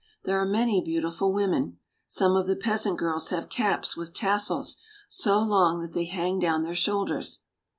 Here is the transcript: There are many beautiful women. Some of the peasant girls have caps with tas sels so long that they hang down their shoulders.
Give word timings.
There 0.23 0.41
are 0.41 0.47
many 0.47 0.81
beautiful 0.83 1.31
women. 1.31 1.77
Some 2.07 2.35
of 2.35 2.47
the 2.47 2.55
peasant 2.55 2.97
girls 2.97 3.29
have 3.29 3.49
caps 3.49 3.95
with 3.95 4.15
tas 4.15 4.47
sels 4.47 4.77
so 5.07 5.39
long 5.39 5.79
that 5.81 5.93
they 5.93 6.05
hang 6.05 6.39
down 6.39 6.63
their 6.63 6.73
shoulders. 6.73 7.41